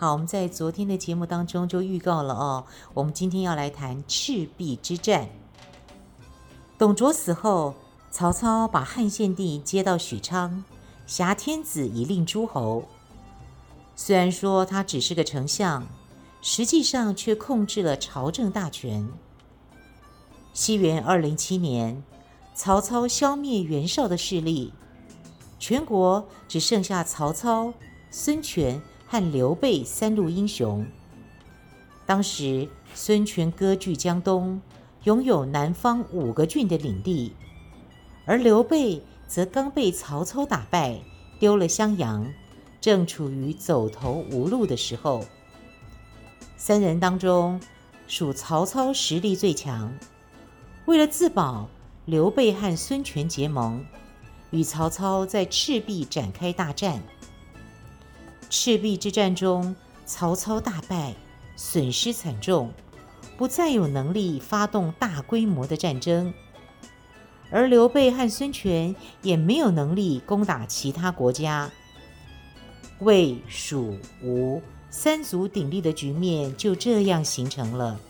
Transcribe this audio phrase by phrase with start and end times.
[0.00, 2.64] 好，我们在昨天的节目当中就预告了哦，
[2.94, 5.28] 我们今天要来谈赤壁之战。
[6.78, 7.74] 董卓死后。
[8.10, 10.64] 曹操把汉献帝接到许昌，
[11.06, 12.82] 挟天子以令诸侯。
[13.94, 15.86] 虽然说他只是个丞相，
[16.42, 19.06] 实际上却控制了朝政大权。
[20.54, 22.02] 西元二零七年，
[22.52, 24.72] 曹操消灭袁绍的势力，
[25.60, 27.72] 全国只剩下曹操、
[28.10, 30.86] 孙权和刘备三路英雄。
[32.06, 34.62] 当时，孙权割据江东，
[35.02, 37.32] 拥有南方五个郡的领地。
[38.24, 41.00] 而刘备则刚被曹操打败，
[41.40, 42.32] 丢了襄阳，
[42.80, 45.24] 正处于走投无路的时候。
[46.56, 47.60] 三人当中，
[48.06, 49.92] 属曹操实力最强。
[50.86, 51.68] 为了自保，
[52.04, 53.84] 刘备和孙权结盟，
[54.52, 57.02] 与曹操在赤壁展开大战。
[58.50, 61.14] 赤壁之战中，曹操大败，
[61.54, 62.72] 损失惨重，
[63.38, 66.34] 不再有能力发动大规模的战争。
[67.48, 71.70] 而刘备和孙权也没有能力攻打其他国家，
[72.98, 74.60] 魏、蜀、吴
[74.90, 78.00] 三足鼎立的局面就这样形成了。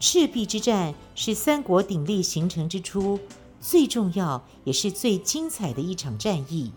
[0.00, 3.18] 赤壁之战是三国鼎立形成之初
[3.60, 6.72] 最重要也是最精彩的一场战役。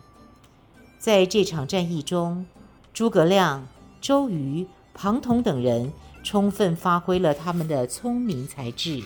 [1.00, 2.46] 在这场战役中，
[2.94, 3.66] 诸葛亮、
[4.02, 5.94] 周瑜、庞统等人
[6.24, 9.02] 充分发挥了他们的聪明才智。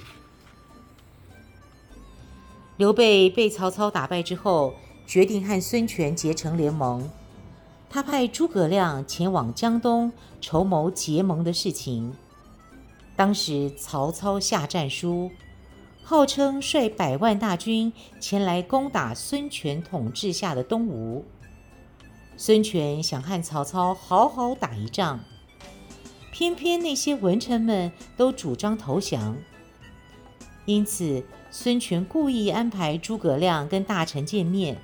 [2.78, 4.74] 刘备被曹操打败之后，
[5.06, 7.08] 决定和孙权结成联盟。
[7.92, 10.12] 他派诸葛亮前往江东
[10.42, 12.16] 筹谋结盟的事情。
[13.16, 15.30] 当时曹操下战书，
[16.03, 21.24] 号称率百万大军前来攻打孙权统治下的东吴。
[22.36, 25.20] 孙权想和曹操好好打一仗，
[26.32, 29.38] 偏偏那些文臣们都主张投降，
[30.66, 31.24] 因此。
[31.56, 34.76] 孙权故意安排诸葛亮跟大臣见面，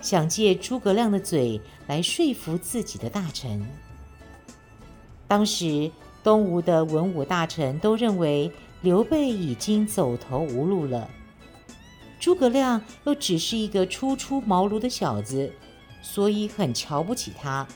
[0.00, 3.62] 想借诸葛亮的嘴来说服自己的大臣。
[5.28, 5.90] 当时
[6.24, 11.10] 东吴的文武大臣都认为刘备已经走投无路了，
[12.18, 15.52] 诸葛亮又只是一个初出茅庐的小子，
[16.02, 17.66] 所以很瞧不起他。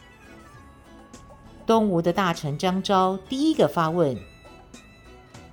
[1.67, 4.17] 东吴的大臣张昭第一个发问。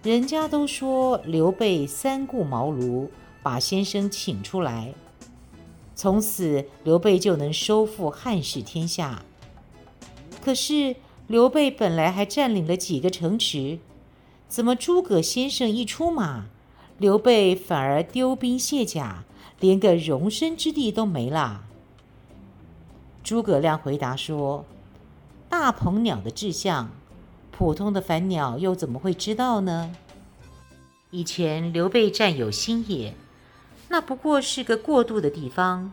[0.04, 3.08] 人家都说刘备三顾茅庐，
[3.44, 4.94] 把先生请出来，
[5.96, 9.24] 从此刘备就能收复汉室天下。
[10.44, 10.96] 可是
[11.28, 13.78] 刘备本来还占领了几个城池，
[14.48, 16.46] 怎么诸葛先生一出马，
[16.98, 19.24] 刘备反而丢兵卸甲，
[19.60, 21.66] 连个容身之地都没了？
[23.24, 24.66] 诸葛亮回答说
[25.50, 26.90] ：“大鹏鸟的志向。”
[27.52, 29.96] 普通的凡鸟又怎么会知道呢？
[31.12, 33.14] 以前刘备占有新野，
[33.90, 35.92] 那不过是个过渡的地方。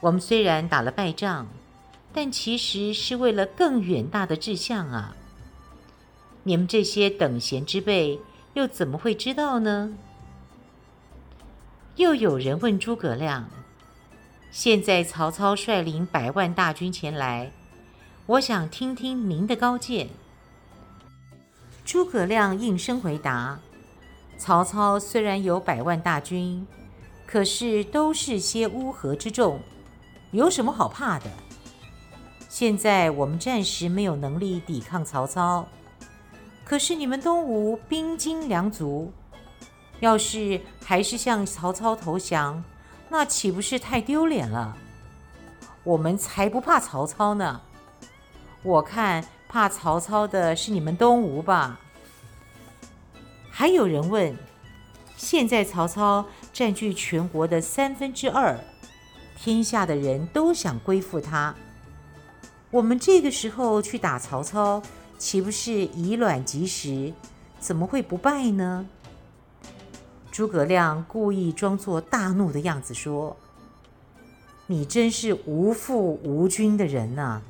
[0.00, 1.46] 我们虽然打了败仗，
[2.12, 5.16] 但其实是为了更远大的志向啊！
[6.42, 8.18] 你们这些等闲之辈
[8.54, 9.94] 又怎么会知道呢？
[11.96, 13.48] 又有人问诸葛亮
[14.50, 17.52] ：“现在曹操率领百万大军前来，
[18.26, 20.08] 我想听听您的高见。”
[21.84, 23.60] 诸葛亮应声回答
[24.36, 26.66] ：“曹操虽然有百万大军，
[27.26, 29.60] 可是都是些乌合之众，
[30.32, 31.30] 有什么好怕的？
[32.48, 35.66] 现在我们暂时没有能力抵抗曹操，
[36.64, 39.12] 可是你们东吴兵精粮足，
[40.00, 42.62] 要是还是向曹操投降，
[43.10, 44.74] 那岂不是太丢脸了？
[45.84, 47.60] 我们才不怕曹操呢！
[48.62, 49.22] 我看。”
[49.52, 51.80] 怕曹操的是你们东吴吧？
[53.50, 54.32] 还有人问：
[55.16, 58.56] 现在曹操占据全国的三分之二，
[59.36, 61.52] 天下的人都想归附他。
[62.70, 64.80] 我们这个时候去打曹操，
[65.18, 67.12] 岂不是以卵击石？
[67.58, 68.86] 怎么会不败呢？
[70.40, 73.36] 诸葛亮故意装作大怒的样子说
[74.68, 77.42] ：“你真是无父无君的人呐！”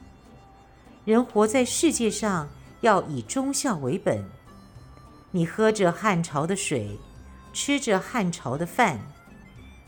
[1.06, 2.48] 人活在世界上，
[2.81, 4.25] 要以忠孝为本，
[5.31, 6.98] 你喝着汉朝的水，
[7.52, 8.98] 吃着汉朝的饭。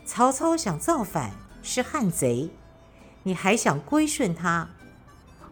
[0.05, 2.51] 曹操想造反，是汉贼，
[3.23, 4.69] 你还想归顺他，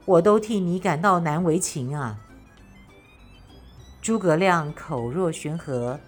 [0.05, 2.17] 我都替你感到难为情啊！”
[4.01, 5.99] 诸葛亮口若悬河，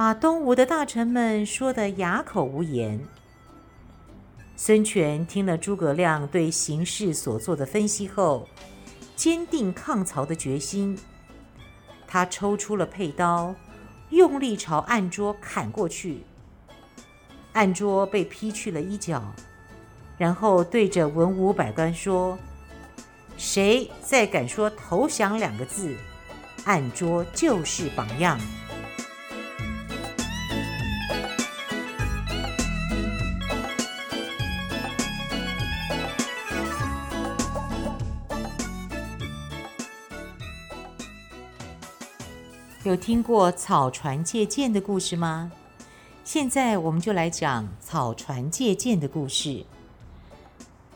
[0.00, 2.98] 把东吴的大臣们说得哑口无言。
[4.56, 8.48] 孙权听了诸葛亮对形势所做的分析后，
[9.14, 10.98] 坚定抗曹的决心。
[12.06, 13.54] 他抽出了佩刀，
[14.08, 16.22] 用力朝案桌砍过去。
[17.52, 19.22] 案桌被劈去了一角，
[20.16, 22.38] 然后对着文武百官说
[23.36, 25.94] ：“谁再敢说投降两个字，
[26.64, 28.40] 案桌就是榜样。”
[42.90, 45.52] 有听过草船借箭的故事吗？
[46.24, 49.64] 现在我们就来讲草船借箭的故事。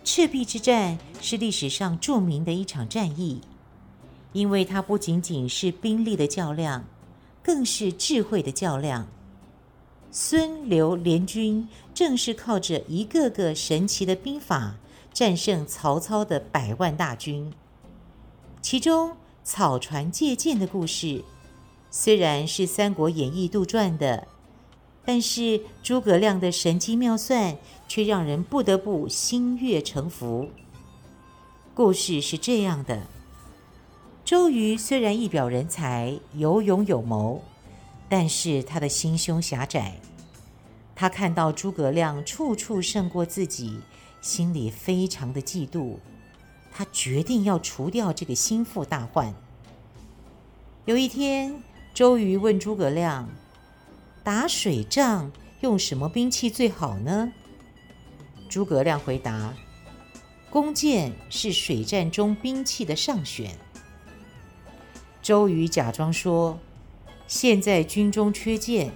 [0.02, 3.40] 赤壁之战是历史上著名的一场战役，
[4.32, 6.84] 因为它不仅仅是兵力的较量，
[7.40, 9.06] 更是智慧的较量。
[10.10, 14.74] 孙刘联军正是靠着一个个神奇的兵法，
[15.12, 17.52] 战胜曹操的百万大军。
[18.60, 21.22] 其中草船借箭的故事。
[21.96, 24.26] 虽然是《三国演义》杜撰的，
[25.04, 27.56] 但是诸葛亮的神机妙算
[27.86, 30.50] 却让人不得不心悦诚服。
[31.72, 33.06] 故事是这样的：
[34.24, 37.44] 周瑜虽然一表人才、有勇有谋，
[38.08, 40.00] 但是他的心胸狭窄。
[40.96, 43.78] 他看到诸葛亮处处胜过自己，
[44.20, 45.98] 心里非常的嫉妒。
[46.72, 49.32] 他决定要除掉这个心腹大患。
[50.86, 51.62] 有一天，
[51.94, 53.28] 周瑜问诸葛亮
[54.24, 55.30] ：“打水仗
[55.60, 57.32] 用什么兵器最好呢？”
[58.50, 59.54] 诸葛亮回答
[60.50, 63.56] ：“弓箭是水战中兵器的上选。”
[65.22, 66.58] 周瑜假装说
[67.28, 68.90] ：“现在军中缺箭，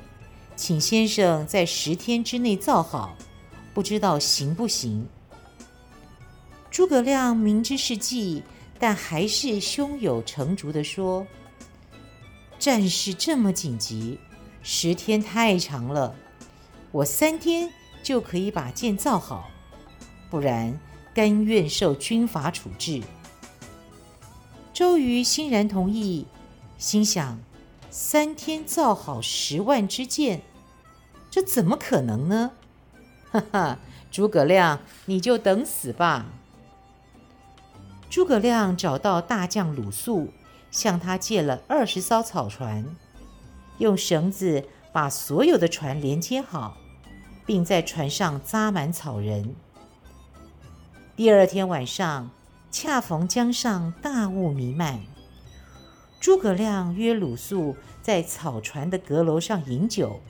[0.57, 3.17] 请先生在十天之内造好，
[3.73, 5.07] 不知道行不行？”
[6.69, 8.43] 诸葛亮明知是计，
[8.77, 11.25] 但还是胸有成竹地说。
[12.69, 14.19] 战事这么紧急，
[14.63, 16.15] 十天太长了，
[16.93, 17.73] 我三天
[18.03, 19.49] 就可以把剑造好，
[20.29, 20.79] 不然
[21.15, 23.03] 甘愿受军法处置。
[24.75, 26.27] 周瑜欣然同意，
[26.77, 27.39] 心想：
[27.89, 30.43] 三天造好十万支箭，
[31.31, 32.51] 这怎么可能呢？
[33.31, 33.79] 哈哈，
[34.11, 36.27] 诸葛亮，你就等死吧！
[38.11, 40.29] 诸葛亮找到大将鲁肃。
[40.71, 42.85] 向他借了二十艘草船，
[43.79, 46.77] 用绳子把所有的船连接好，
[47.47, 49.55] 并在船上扎满草人。
[51.17, 52.31] 第二天晚上，
[52.71, 55.01] 恰逢江上大雾弥漫，
[56.21, 60.21] 诸葛亮约鲁肃在草船的阁楼上饮酒，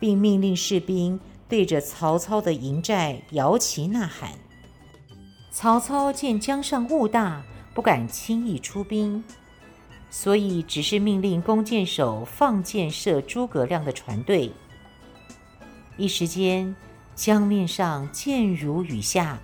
[0.00, 4.32] 并命令士兵对着曹操的营寨摇旗呐喊。
[5.50, 7.44] 曹操见江上雾大，
[7.74, 9.22] 不敢轻易出兵。
[10.14, 14.52] 所以，只是命令弓箭手放箭射诸葛亮的船队。
[15.96, 16.76] 一时间，
[17.14, 19.38] 江面上箭如雨下，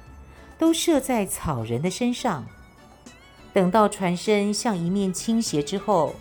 [0.58, 2.44] 都射在草人的身上。
[3.54, 6.14] 等到船身向一面倾斜之后，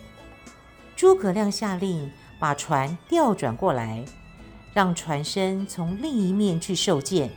[0.96, 4.02] 诸葛亮下令把船调转过来，
[4.72, 7.30] 让船身从另一面去受箭。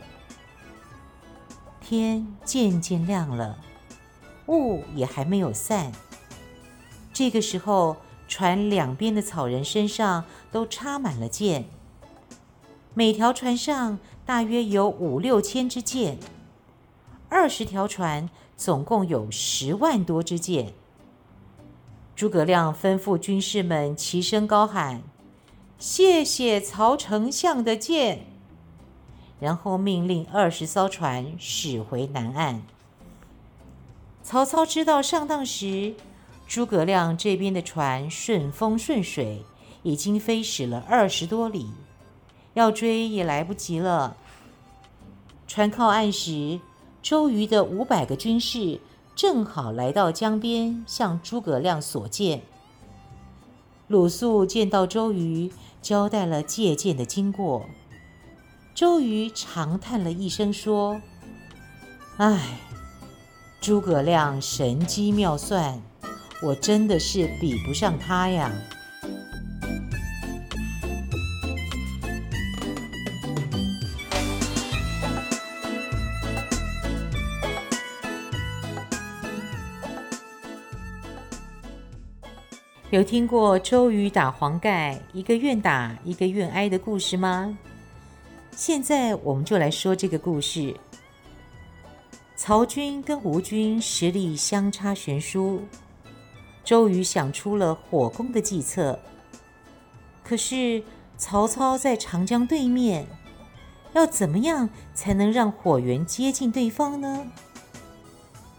[1.81, 3.59] 天渐渐亮了，
[4.47, 5.91] 雾也还没有散。
[7.21, 7.97] 这个时候，
[8.27, 11.65] 船两边的草人身上都插满了箭，
[12.95, 16.17] 每条船上大约有五六千支箭，
[17.29, 20.73] 二十条船总共有十万多支箭。
[22.15, 25.03] 诸葛亮吩咐军士们齐声高喊
[25.77, 28.25] ：“谢谢曹丞相的箭！”
[29.39, 32.63] 然后命令二十艘船驶回南岸。
[34.23, 35.93] 曹操知道上当时，
[36.51, 39.45] 诸葛亮这边的船顺风顺水，
[39.83, 41.71] 已经飞驶了二十多里，
[42.55, 44.17] 要追也来不及了。
[45.47, 46.59] 船靠岸时，
[47.01, 48.81] 周瑜的五百个军士
[49.15, 52.41] 正好来到江边，向诸葛亮索箭。
[53.87, 57.65] 鲁肃见到周瑜，交代了借箭的经过。
[58.75, 60.99] 周瑜长叹了一声，说
[62.19, 62.59] ：“唉，
[63.61, 65.81] 诸葛亮神机妙算。”
[66.43, 68.51] 我真的是比不上他呀。
[82.89, 87.57] 有听过周瑜打黄盖一个愿打一个愿挨的故事吗？
[88.53, 90.75] 现在我们就来说这个故事。
[92.35, 95.61] 曹军跟吴军实力相差悬殊
[96.63, 98.99] 周瑜想出了火攻的计策。
[100.23, 100.83] 可是
[101.17, 103.07] 曹操在长江对面，
[103.93, 107.27] 要怎么样才能让火源接近对方呢？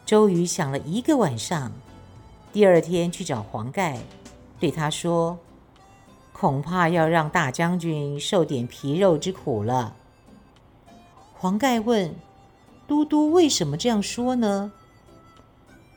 [0.04, 1.72] 周瑜想了一个晚上，
[2.52, 3.98] 第二天去找黄盖。
[4.60, 5.38] 对他说
[6.32, 9.96] ：“恐怕要让大将军受点皮肉之苦了。”
[11.34, 12.14] 黄盖问
[12.86, 14.70] ：“都督为什么这样说呢？”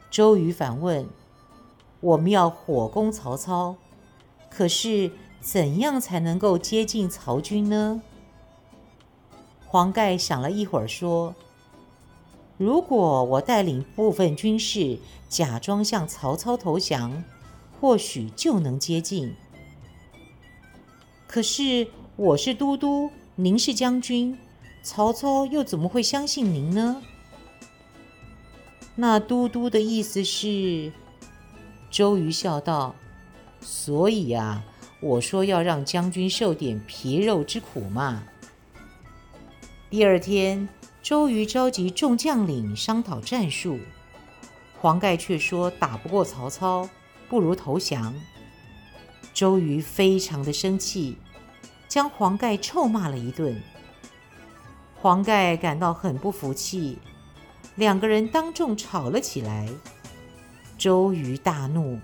[0.09, 1.05] 周瑜反问
[2.05, 3.75] ：“我们要火攻曹操，
[4.50, 8.01] 可是怎样才能够接近曹军呢？”
[9.65, 11.35] 黄盖想了一会儿说
[12.57, 17.24] ：“如果我带领部分军士，假装向曹操投降。”
[17.81, 19.35] 或许就能接近。
[21.27, 21.85] 可是
[22.15, 24.35] 我是都督，您是将军，
[24.81, 27.01] 曹操又怎么会相信您呢？
[28.95, 30.93] 那都督的意思是？
[31.95, 32.93] 周瑜笑道
[33.63, 34.61] ：“所以啊，
[34.99, 38.21] 我说要让将军受点皮肉之苦嘛。”
[39.89, 40.67] 第二天，
[41.01, 43.79] 周瑜召集众将领商讨战术，
[44.81, 46.89] 黄盖却说打不过曹操。
[47.29, 48.13] 不如投降。
[49.33, 51.17] 周瑜非常的生气，
[51.87, 53.63] 将黄盖臭骂了一顿。
[55.01, 56.99] 黄盖感到很不服气，
[57.75, 59.69] 两个人当众吵了起来。
[60.77, 62.00] 周瑜大怒，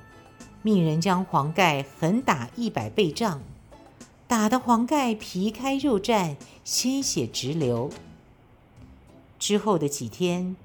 [0.61, 3.41] 命人将黄盖狠打一百倍杖，
[4.27, 7.89] 打得黄盖皮开肉绽，鲜血直流。
[9.37, 10.55] 之后的几天，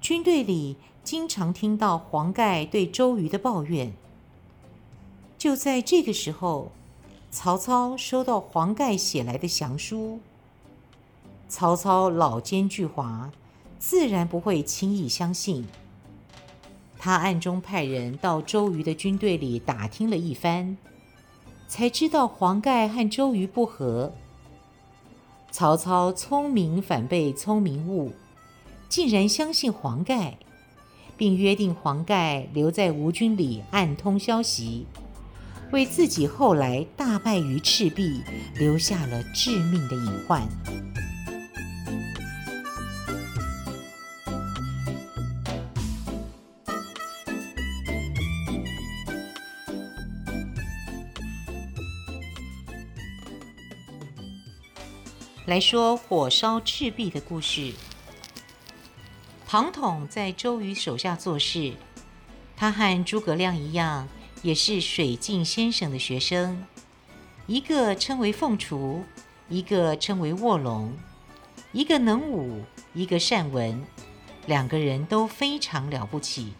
[0.00, 3.92] 军队里经常听到黄盖对周瑜的抱怨。
[5.36, 6.70] 就在这个时候，
[7.30, 10.20] 曹操收到黄盖写来的降书。
[11.48, 13.30] 曹操老奸巨猾，
[13.78, 15.66] 自然不会轻易相信。
[16.98, 20.76] 他暗中派人到周瑜的军队里打听了一番，
[21.68, 24.12] 才知道黄盖和周瑜不和。
[25.50, 28.12] 曹操聪明反被聪明误，
[28.88, 30.36] 竟然相信黄盖，
[31.16, 34.86] 并约定黄盖留在吴军里暗通消息。
[35.72, 38.22] 为自己后来大败于赤壁
[38.56, 40.46] 留下了致命的隐患。
[55.46, 57.72] 来说火烧赤壁的故事。
[59.46, 61.74] 庞统在周瑜手下做事，
[62.56, 64.08] 他和诸葛亮一样。
[64.42, 66.64] 也是水镜先生的学生，
[67.46, 69.02] 一个称为凤雏，
[69.48, 70.92] 一个称为卧龙，
[71.72, 72.62] 一个能武，
[72.92, 73.84] 一个善文，
[74.46, 76.52] 两个人都非常了不起。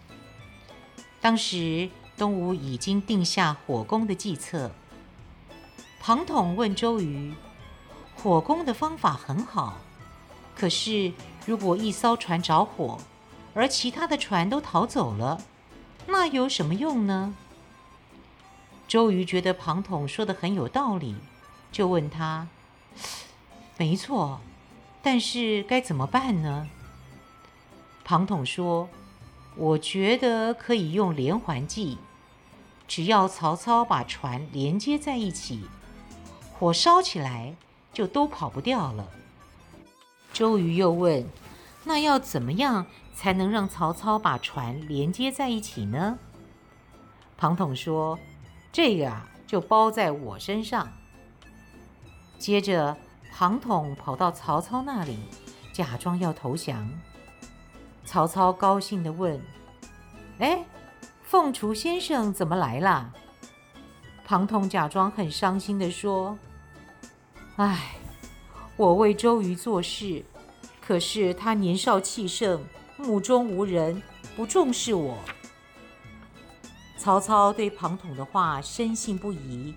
[1.20, 4.72] 当时东吴已经定下火攻的计策。
[6.00, 7.34] 庞统问周瑜
[8.16, 9.76] ：“火攻的方法很好，
[10.54, 11.12] 可是
[11.46, 12.98] 如果一艘船着火，
[13.54, 15.40] 而其他的船都逃走了，
[16.06, 17.34] 那有什么用呢？”
[18.88, 21.16] 周瑜觉得庞统说的很有道理，
[21.72, 22.48] 就问他
[23.76, 24.40] ：“没错，
[25.02, 26.68] 但是该怎么办呢？”
[28.04, 28.88] 庞统说
[29.56, 31.98] ：“我觉得可以用连环计，
[32.86, 35.68] 只要曹操把船连接在一起，
[36.56, 37.56] 火烧起来
[37.96, 39.08] 就都跑不掉了。”
[40.34, 41.24] 周瑜又问
[41.84, 42.84] ：“那要怎么样
[43.14, 46.18] 才能让曹操把船连接在一起呢？”
[47.38, 48.18] 庞统说。
[48.72, 50.86] 这个啊，就包在我身上。
[52.38, 52.94] 接着，
[53.32, 55.18] 庞统跑到曹操那里，
[55.72, 56.86] 假装要投降。
[58.04, 59.40] 曹操高兴地问
[60.40, 60.62] ：“哎，
[61.22, 63.10] 凤雏先生怎么来了？”
[64.26, 66.36] 庞统假装很伤心地说
[67.56, 67.96] ：“哎，
[68.76, 70.22] 我为周瑜做事，
[70.78, 72.62] 可是他年少气盛，
[72.98, 74.02] 目中无人，
[74.36, 75.16] 不重视我。”
[76.98, 79.74] 曹操对庞统的话深信不疑，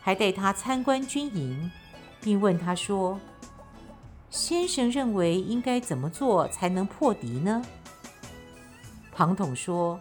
[0.00, 1.70] 还带他参观军营，
[2.20, 3.20] 并问他说
[4.28, 7.64] ：“先生认为应该怎么做才能破敌呢？”
[9.14, 10.00] 庞统说：“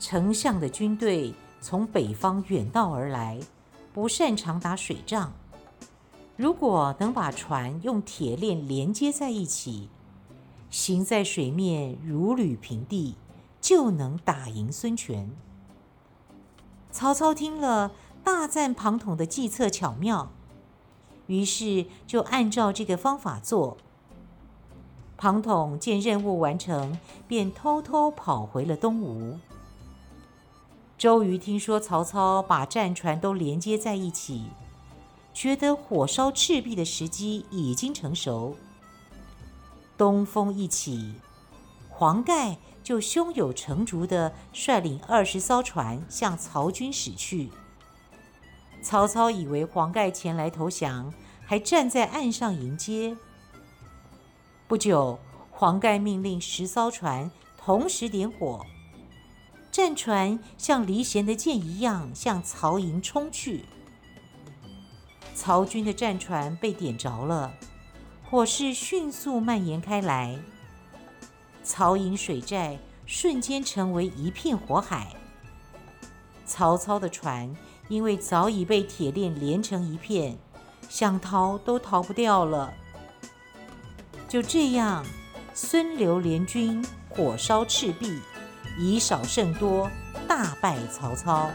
[0.00, 3.38] 丞相的军队从北方远道而来，
[3.92, 5.30] 不擅长打水仗。
[6.42, 9.88] 如果能把船用铁链连接在一起，
[10.70, 13.14] 行在水面如履平地，
[13.60, 15.30] 就能打赢孙权。”
[16.90, 17.92] 曹操听了，
[18.24, 20.32] 大赞庞统的计策巧妙，
[21.28, 23.76] 于是就按照这个方法做。
[25.16, 29.38] 庞统见任务完成，便偷偷跑回了东吴。
[30.98, 34.46] 周瑜听说曹操把战船都连接在一起，
[35.34, 38.56] 觉得火烧赤壁的时机已经成熟。
[39.96, 41.14] 东风一起，
[41.88, 47.50] 黄盖就胸有成竹地率领二十艘船向曹军驶去。
[48.82, 51.14] 曹操以为黄盖前来投降，
[51.46, 53.16] 还站在岸上迎接。
[54.66, 55.18] 不久，
[55.50, 58.66] 黄盖命令十艘船同时点火，
[59.70, 63.64] 战船像离弦的箭一样向曹营冲去。
[65.34, 67.52] 曹军的战船被点着了。
[68.30, 70.38] 火势迅速蔓延开来，
[71.62, 75.14] 曹营水寨瞬间成为一片火海。
[76.46, 77.54] 曹操的船
[77.88, 80.38] 因为早已被铁链连成一片，
[80.88, 82.72] 想逃都逃不掉了。
[84.28, 85.04] 就这样，
[85.52, 88.18] 孙刘联军火烧赤壁，
[88.78, 89.90] 以少胜多，
[90.26, 91.50] 大败曹操。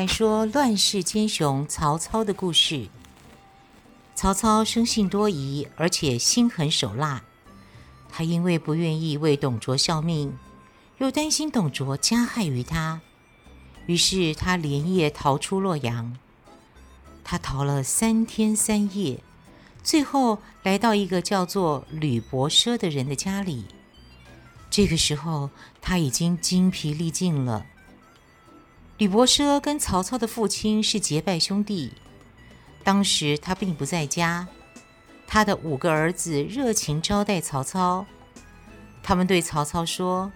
[0.00, 2.88] 来说乱世奸雄曹操的故事。
[4.14, 7.22] 曹操生性多疑，而且心狠手辣。
[8.08, 10.38] 他因为不愿意为董卓效命，
[10.96, 13.02] 又担心董卓加害于他，
[13.84, 16.16] 于是他连夜逃出洛阳。
[17.22, 19.22] 他逃了三天三夜，
[19.82, 23.66] 最后来到一个叫做吕伯奢的人的家里。
[24.70, 25.50] 这个时候，
[25.82, 27.66] 他已经精疲力尽了。
[29.00, 31.90] 吕伯奢跟曹操的父亲是结拜兄弟，
[32.84, 34.46] 当时他并不在家。
[35.26, 38.04] 他的五个儿子热情招待曹操，
[39.02, 40.30] 他们对曹操说：“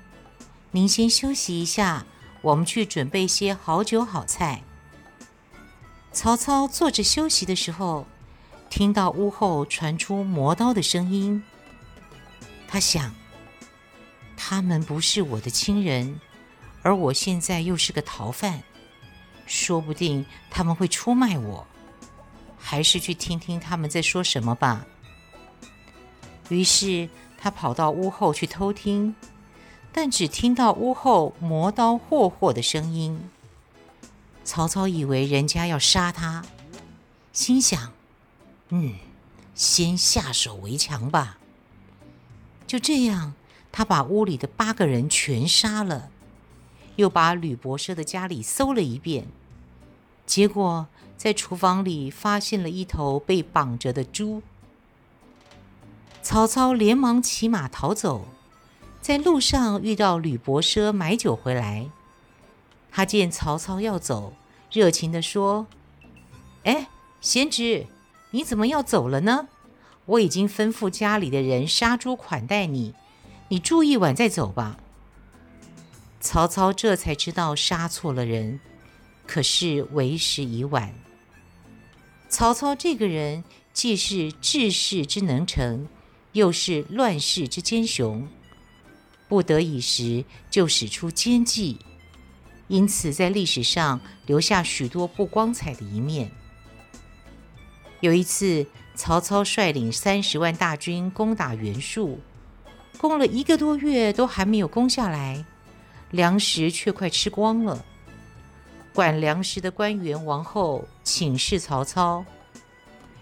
[0.73, 2.07] 您先休息一下，
[2.41, 4.63] 我们去准备些好酒好菜。”
[6.11, 8.07] 曹操坐着休息的时候，
[8.71, 11.45] 听到屋后传出磨刀的声音。
[12.67, 13.15] 他想
[14.39, 16.19] ：“他们不是我的亲人。”
[16.85, 18.63] 而我现在又是个逃犯，
[19.47, 21.67] 说不定他们会出卖我，
[22.59, 24.87] 还是去听听他们在说什么吧。
[26.51, 29.17] 于是他跑到屋后去偷听，
[29.93, 33.31] 但只听到屋后磨刀霍霍的声音。
[34.45, 36.45] 曹操以为人家要杀他，
[37.33, 37.93] 心想
[38.69, 38.97] ：“嗯，
[39.55, 41.39] 先下手为强吧。”
[42.69, 43.33] 就这样，
[43.73, 46.11] 他把屋里的八个人全杀了。
[46.97, 49.27] 又把吕伯奢的家里搜了一遍，
[50.27, 54.43] 结果在厨房里发现了一头被绑着的猪。
[56.23, 58.27] 曹操连忙骑马逃走，
[59.01, 61.91] 在路上遇到吕伯奢买酒回来。
[62.91, 64.35] 他见曹操要走，
[64.71, 65.67] 热情地说
[66.65, 66.89] ：“哎，
[67.21, 67.87] 贤侄，
[68.31, 69.49] 你怎么要走了呢？
[70.07, 72.95] 我已经吩咐家里的人杀猪款待你，
[73.49, 74.79] 你住一晚再走吧。”
[76.25, 78.59] 曹操这才知道杀错了人，
[79.27, 80.95] 可是为时已晚。
[82.31, 85.87] 曹操这个人既是治世之能臣，
[86.33, 88.27] 又是乱世之奸雄，
[89.29, 91.77] 不得已时就使出奸计，
[92.69, 96.31] 因此在历史上留下许多不光彩的一面。
[98.01, 102.19] 有一次，曹操率领三十万大军攻打袁术，
[102.97, 105.45] 攻了一个多月都还没有攻下来。
[106.15, 107.85] 粮食却快吃光了。
[108.95, 112.25] 管粮食的官员王后请示曹操：“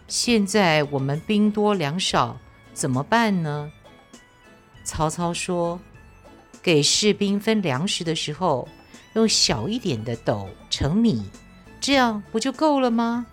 [0.07, 2.37] 现在我们兵多粮少，
[2.75, 3.73] 怎么办呢？”
[4.85, 5.81] 曹操说
[6.63, 8.69] ：“给士兵分粮食的时候，
[9.15, 11.25] 用小一点的斗盛米，
[11.81, 13.25] 这样不就够了吗？”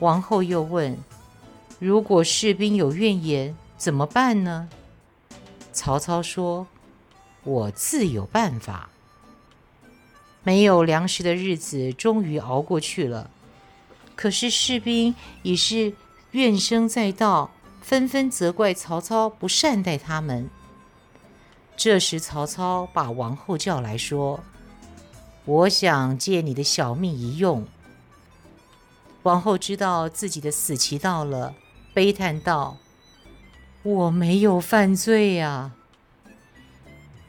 [0.00, 0.96] 王后又问
[1.78, 4.70] ：“如果士兵有怨言，怎么办呢？”
[5.70, 6.66] 曹操说。
[7.48, 8.90] 我自有办法。
[10.42, 13.30] 没有粮食的日子终于熬过去了，
[14.14, 15.94] 可是士兵已是
[16.32, 20.50] 怨声载道，纷纷责怪曹操不善待他们。
[21.74, 24.40] 这时，曹操把王后叫来说
[25.46, 27.66] ：“我想借你的小命一用。”
[29.24, 31.54] 王后知道自己的死期到了，
[31.94, 32.76] 悲叹道
[33.82, 35.72] ：“我没有犯罪呀。”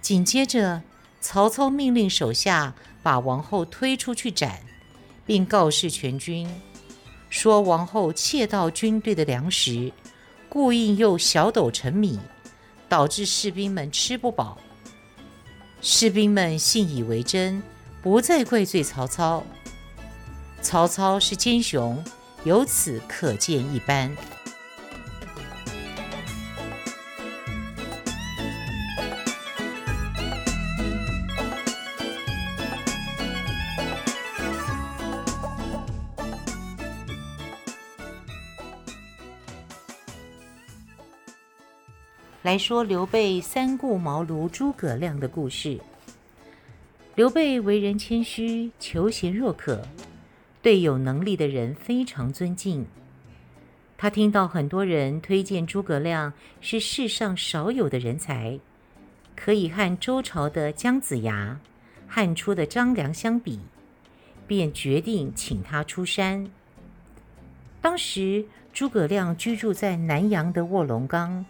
[0.01, 0.81] 紧接着，
[1.21, 4.61] 曹操命令手下把王后推出去斩，
[5.25, 6.49] 并告示全军，
[7.29, 9.91] 说王后窃盗军队的粮食，
[10.47, 12.19] 故意用小斗盛米，
[12.87, 14.57] 导致士兵们吃不饱。
[15.81, 17.61] 士兵们信以为真，
[18.01, 19.43] 不再怪罪曹操。
[20.61, 22.03] 曹操是奸雄，
[22.43, 24.15] 由此可见一斑。
[42.49, 45.79] 来说刘备三顾茅庐诸葛亮的故事。
[47.13, 49.87] 刘备为人谦虚，求贤若渴，
[50.59, 52.87] 对有能力的人非常尊敬。
[53.99, 58.59] 他听到很多人推荐诸葛亮是世上少有的人才，
[59.35, 61.59] 可以和周朝的姜子牙、
[62.07, 63.59] 汉初的张良相比，
[64.47, 66.49] 便决定请他出山。
[67.79, 71.45] 当时诸葛亮居住在南阳的卧龙岗。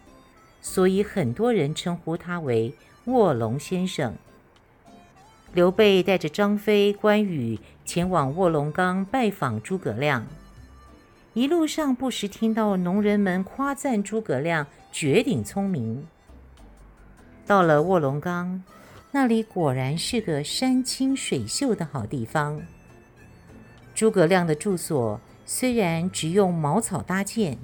[0.61, 2.73] 所以很多人称呼他为
[3.05, 4.13] 卧龙先生。
[5.53, 10.27] 刘备带着张飞、关羽前往卧龙岗拜访诸葛亮，
[11.33, 16.05] 一路上不时听到农人们夸赞诸葛亮绝顶聪明。
[17.47, 18.63] 到了卧龙岗，
[19.11, 22.61] 那里果然是个山清水秀的好地方。
[23.95, 27.57] 诸葛亮的住所虽然只用茅草搭建，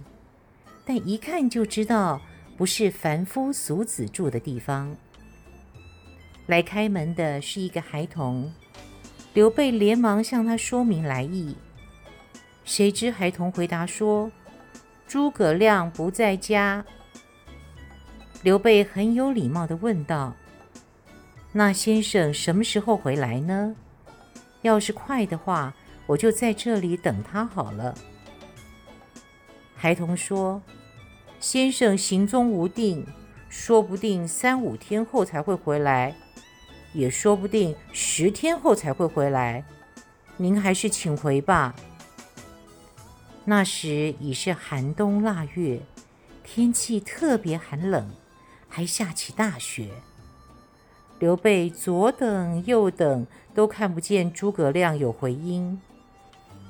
[0.83, 2.19] 但一看就知道。
[2.57, 4.95] 不是凡夫俗子住的地方。
[6.47, 8.53] 来开门的是一个孩童，
[9.33, 11.55] 刘备连忙向他说明来意。
[12.63, 14.31] 谁知孩童回答说
[15.07, 16.85] ：“诸葛亮不在家。”
[18.41, 20.33] 刘备很有礼貌地问道
[21.51, 23.75] ：“那先生什么时候回来呢？
[24.61, 25.73] 要是快的话，
[26.05, 27.93] 我就在这里等他好了。”
[29.75, 30.61] 孩童说。
[31.39, 33.05] 先生行踪无定，
[33.49, 36.15] 说不定三五天后才会回来，
[36.93, 39.63] 也说不定十天后才会回来。
[40.37, 41.75] 您还是请回吧。
[43.45, 45.79] 那时已是寒冬腊月，
[46.43, 48.09] 天气特别寒冷，
[48.67, 49.89] 还下起大雪。
[51.19, 55.79] 刘备左等右等，都看不见诸葛亮有回音，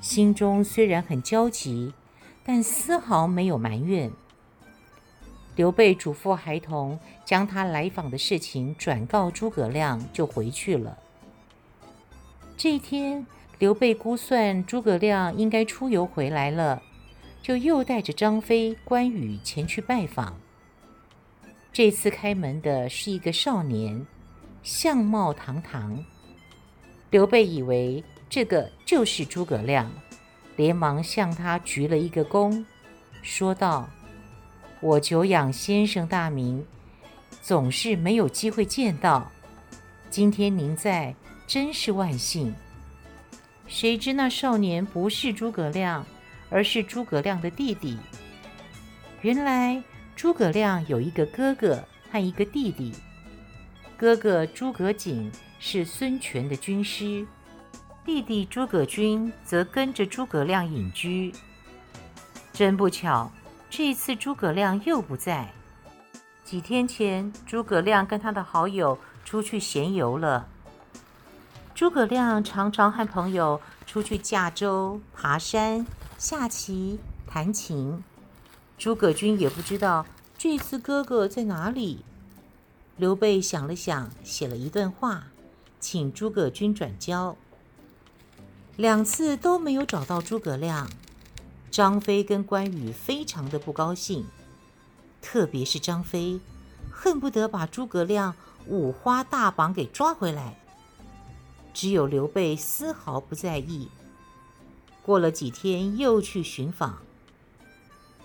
[0.00, 1.94] 心中虽然很焦急，
[2.44, 4.12] 但丝毫没有埋怨。
[5.56, 10.98] 刘备嘱咐孩童将他来访的事情转告诸葛亮，就回去了。
[12.58, 13.26] 这一天，
[13.58, 16.82] 刘备估算诸葛亮应该出游回来了，
[17.42, 20.38] 就又带着张飞、关羽前去拜访。
[21.72, 24.06] 这次开门的是一个少年，
[24.62, 26.04] 相貌堂堂。
[27.08, 29.90] 刘备以为这个就是诸葛亮，
[30.56, 32.62] 连忙向他鞠了一个躬，
[33.22, 33.88] 说道。
[34.80, 36.64] 我久仰先生大名，
[37.40, 39.32] 总是没有机会见到。
[40.10, 41.14] 今天您在，
[41.46, 42.54] 真是万幸。
[43.66, 46.06] 谁知那少年不是诸葛亮，
[46.50, 47.96] 而是诸葛亮的弟弟。
[49.22, 49.82] 原来
[50.14, 52.92] 诸葛亮有一个哥哥和一个弟弟。
[53.96, 57.26] 哥哥诸葛瑾是孙权的军师，
[58.04, 61.32] 弟弟诸葛均则跟着诸葛亮隐居。
[62.52, 63.32] 真不巧。
[63.68, 65.52] 这次诸葛亮又不在。
[66.44, 70.48] 几天前，诸葛亮跟他的好友出去闲游了。
[71.74, 78.02] 诸葛亮常常和朋友出去驾舟、爬山、下棋、弹琴。
[78.78, 80.06] 诸葛均也不知道
[80.38, 82.04] 这次哥哥在哪里。
[82.96, 85.24] 刘备想了想，写了一段话，
[85.80, 87.36] 请诸葛均转交。
[88.76, 90.88] 两次都没有找到诸葛亮。
[91.70, 94.26] 张飞跟关羽非常的不高兴，
[95.20, 96.40] 特别是张飞，
[96.90, 98.34] 恨不得把诸葛亮
[98.66, 100.58] 五花大绑给抓回来。
[101.74, 103.88] 只有刘备丝毫不在意。
[105.02, 106.98] 过了几天，又去寻访。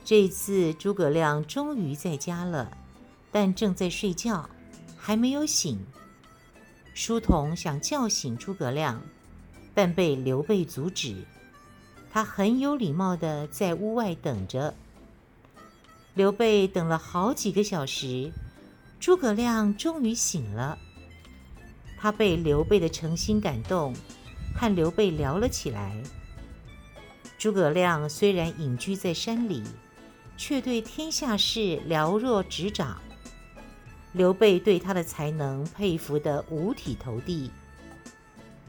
[0.06, 2.76] 这次诸葛亮终于在家了，
[3.32, 4.50] 但正在睡觉，
[4.98, 5.86] 还没有醒。
[6.94, 9.02] 书童想叫醒诸葛亮，
[9.74, 11.26] 但被刘备阻止。
[12.12, 14.74] 他很有礼貌地在屋外等着。
[16.14, 18.32] 刘备等了好几个小时，
[19.00, 20.78] 诸葛亮终于醒了。
[21.98, 23.96] 他被刘备的诚心感动，
[24.54, 25.96] 和刘备聊了起来。
[27.38, 29.64] 诸葛亮虽然隐居在山里，
[30.36, 33.00] 却对天下事了若指掌。
[34.12, 37.50] 刘备对他的才能佩服得五体投地，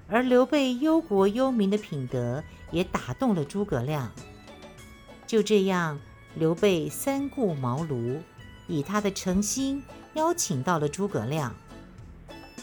[0.06, 4.10] 而刘备忧国忧民的品德也打动了诸葛亮。
[5.26, 6.00] 就这样，
[6.34, 8.18] 刘备三顾茅庐，
[8.66, 9.82] 以他的诚心
[10.14, 11.54] 邀请到了诸葛亮。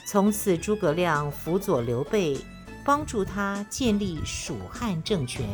[0.06, 2.38] 从此，诸葛亮辅佐刘备，
[2.84, 5.48] 帮助他建立蜀汉政权。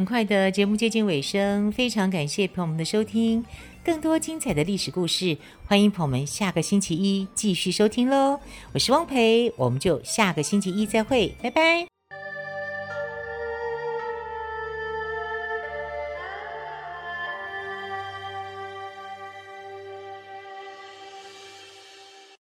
[0.00, 3.44] 很快的节目接近尾声，非常感谢朋友们的收听。
[3.84, 5.36] 更多精彩的历史故事，
[5.66, 8.40] 欢迎朋友们下个星期一继续收听喽。
[8.72, 11.99] 我是汪培，我们就下个星期一再会，拜拜。